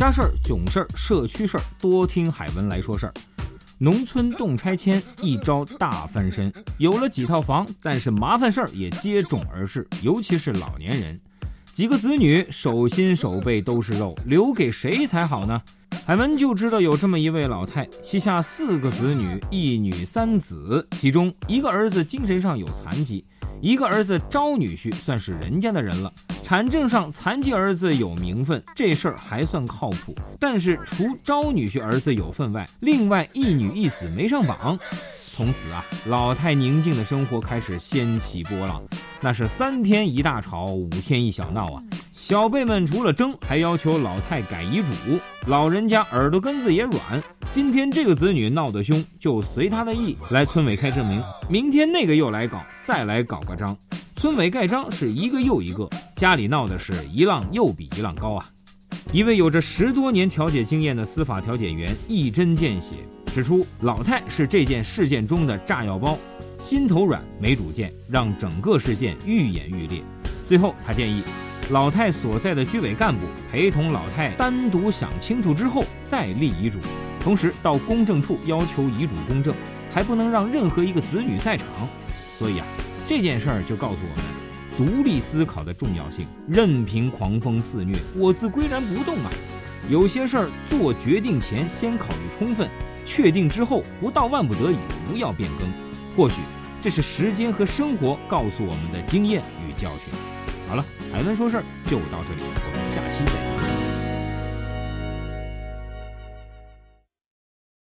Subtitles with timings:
[0.00, 3.12] 家事儿、囧事儿、社区事儿，多听海文来说事儿。
[3.76, 6.50] 农村动拆迁，一招大翻身。
[6.78, 11.20] 有了几套房，但是麻烦事儿也接踵而至，尤其是老年人。
[11.70, 15.60] 几个子女手心手背都是肉，留给谁才好呢？
[16.06, 23.22] 海文就知道有这么一位老太，膝下四个子女，一女三子，其中一个儿子精神上有残疾，
[23.60, 26.10] 一个儿子招女婿算是人家的人了。
[26.50, 30.12] 产证上残疾儿子有名分，这事儿还算靠谱。
[30.40, 34.76] 但是除招女婿儿子有份外，另外一女一子没上榜。
[35.30, 38.82] 从此啊，老太宁静的生活开始掀起波浪。
[39.20, 41.80] 那是三天一大吵，五天一小闹啊！
[42.12, 44.90] 小辈们除了争，还要求老太改遗嘱。
[45.46, 47.22] 老人家耳朵根子也软，
[47.52, 53.76] 今天这个子女闹得凶，就随他的意来村委开证明；明天那个又来搞，再来搞个章。
[54.20, 58.46] 村委盖章是一个又一个，家里闹的是一浪又比一浪高啊！
[59.14, 62.96] 一位有着十多年调解经验的司法调解员一针见血
[63.32, 66.18] 指出，老太是这件事件中的炸药包，
[66.58, 70.02] 心头软没主见，让整个事件愈演愈烈。
[70.46, 71.22] 最后，他建议
[71.70, 76.78] 老太所在的居委干部陪同老太单独想清楚之后再立遗嘱，
[77.20, 79.54] 同时到公证处要求遗嘱公证，
[79.90, 81.66] 还不能让任何一个子女在场。
[82.38, 82.66] 所以啊。
[83.10, 84.24] 这件事儿就告诉我们，
[84.94, 86.28] 独立思考的重要性。
[86.46, 89.30] 任凭狂风肆虐，我自岿然不动啊！
[89.88, 92.70] 有些事儿做决定前先考虑充分，
[93.04, 94.76] 确定之后不到万不得已
[95.08, 95.68] 不要变更。
[96.16, 96.40] 或许
[96.80, 100.14] 这是时间和生活告诉我们的经验与教训。
[100.68, 103.99] 好了，海文说事儿就到这里，我们下期再见。